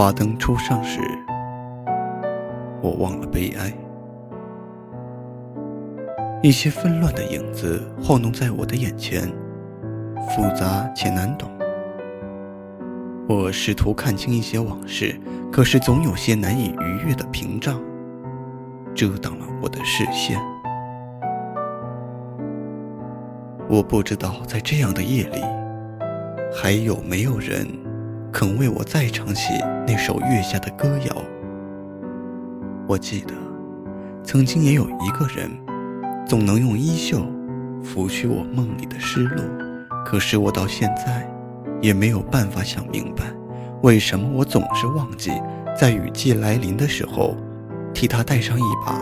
[0.00, 0.98] 华灯初上时，
[2.80, 3.70] 我忘了悲哀。
[6.42, 9.30] 一些纷乱的影子晃动在我的眼前，
[10.30, 11.50] 复杂且难懂。
[13.28, 15.20] 我试图看清一些往事，
[15.52, 17.78] 可是总有些难以逾越的屏障，
[18.94, 20.40] 遮挡了我的视线。
[23.68, 25.42] 我不知道在这样的夜里，
[26.50, 27.68] 还有没有人
[28.32, 29.54] 肯为我再唱起
[29.86, 31.16] 那首月下的歌谣。
[32.86, 33.34] 我记得，
[34.22, 35.50] 曾经也有一个人，
[36.26, 37.24] 总能用衣袖
[37.82, 39.44] 拂去我梦里的失落，
[40.04, 41.28] 可是我到现在。
[41.82, 43.24] 也没有办法想明白，
[43.82, 45.32] 为什么我总是忘记
[45.74, 47.34] 在雨季来临的时候，
[47.94, 48.98] 替他带上一把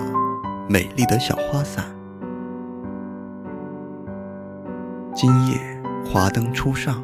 [0.68, 1.84] 美丽的小花伞。
[5.12, 5.58] 今夜
[6.06, 7.02] 华灯初上，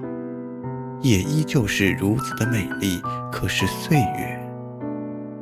[1.04, 2.98] 也依旧是如此的美丽，
[3.30, 4.40] 可是岁月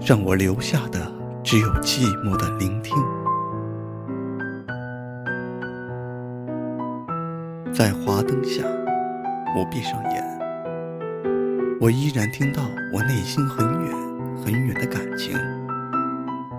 [0.05, 0.99] 让我留下的
[1.41, 2.97] 只有寂寞的聆听。
[7.73, 8.63] 在华灯下。
[9.55, 10.25] 我闭上眼，
[11.79, 13.93] 我依然听到我内心很远
[14.43, 15.39] 很远的感情，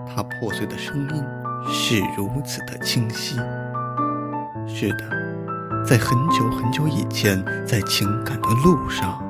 [0.05, 1.23] 它破碎的声音
[1.67, 3.35] 是如此的清晰。
[4.67, 5.05] 是的，
[5.85, 9.21] 在很久很久以前，在情感的路上，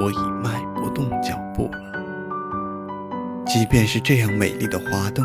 [0.00, 1.78] 我已迈不动脚步了。
[3.46, 5.24] 即便是这样美丽的华灯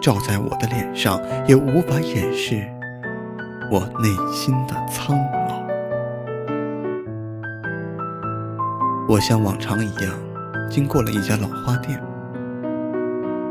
[0.00, 2.62] 照在我的脸上，也无法掩饰
[3.68, 5.16] 我内心的苍
[5.48, 5.66] 老。
[9.08, 10.14] 我像往常一样，
[10.70, 12.00] 经过了一家老花店。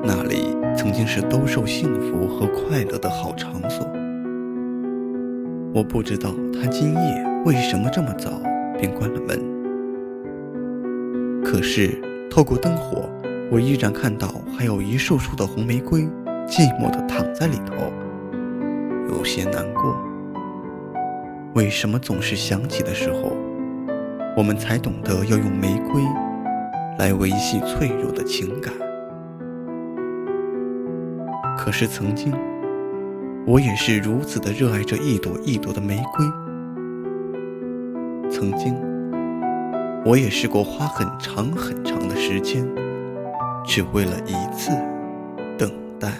[0.01, 3.85] 那里曾经是兜售幸福和快乐的好场所。
[5.73, 8.29] 我不知道他今夜为什么这么早
[8.77, 9.39] 便关了门。
[11.43, 11.99] 可是
[12.29, 13.09] 透过灯火，
[13.51, 16.03] 我依然看到还有一束束的红玫瑰，
[16.47, 17.91] 寂寞地躺在里头，
[19.09, 19.97] 有些难过。
[21.55, 23.35] 为什么总是想起的时候？
[24.35, 26.01] 我们才懂得要用玫瑰
[26.97, 28.73] 来维系脆弱的情感。
[31.55, 32.33] 可是曾经，
[33.45, 36.25] 我也是如此的热爱这一朵一朵的玫瑰。
[38.31, 38.73] 曾经，
[40.05, 42.65] 我也试过花很长很长的时间，
[43.65, 44.71] 只为了一次
[45.57, 46.13] 等待。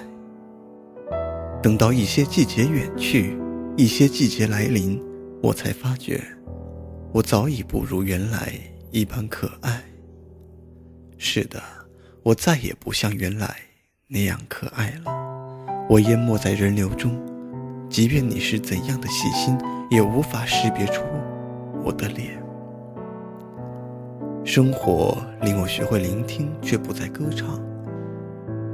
[1.62, 3.38] 等到一些季节远去，
[3.78, 5.02] 一些季节来临，
[5.42, 6.22] 我才发觉。
[7.14, 8.54] 我早已不如原来
[8.92, 9.82] 一般可爱。
[11.18, 11.64] 是的，
[12.22, 13.56] 我再也不像原来
[14.08, 15.33] 那样可爱了。
[15.90, 17.12] 我淹没在人流中，
[17.90, 19.58] 即便你是怎样的细心，
[19.90, 21.04] 也无法识别出
[21.84, 22.42] 我的脸。
[24.44, 27.60] 生活令我学会聆听，却不再歌唱。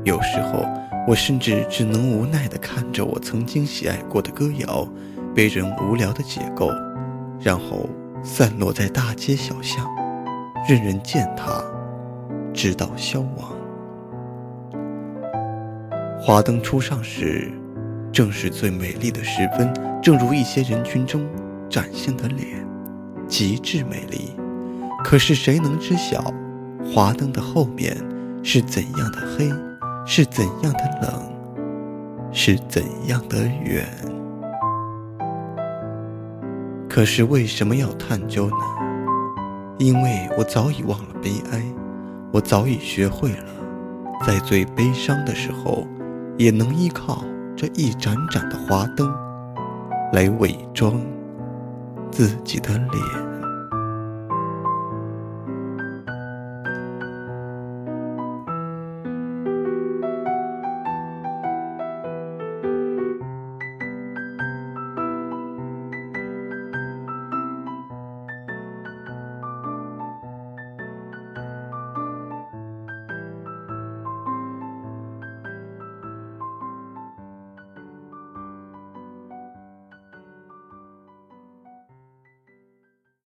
[0.04, 0.66] 有时候，
[1.08, 4.88] 我甚至只能无奈地看着我曾经喜爱过的歌谣，
[5.36, 6.70] 被人无聊地解构，
[7.40, 7.88] 然后。
[8.22, 9.88] 散落在大街小巷，
[10.68, 11.64] 任人践踏，
[12.54, 13.54] 直到消亡。
[16.22, 17.50] 华灯初上时，
[18.12, 19.74] 正是最美丽的时分。
[20.04, 21.26] 正如一些人群中
[21.70, 22.68] 展现的脸，
[23.26, 24.36] 极致美丽。
[25.02, 26.34] 可是谁能知晓，
[26.84, 27.96] 华灯的后面
[28.44, 29.50] 是怎样的黑，
[30.06, 31.32] 是怎样的冷，
[32.34, 33.86] 是怎样的远？
[36.90, 38.58] 可是为什么要探究呢？
[39.78, 41.64] 因为我早已忘了悲哀，
[42.34, 43.46] 我早已学会了，
[44.28, 45.88] 在最悲伤的时候，
[46.40, 47.22] 也能依靠
[47.54, 49.14] 这一盏盏的华灯，
[50.14, 50.98] 来伪装
[52.10, 53.29] 自己的脸。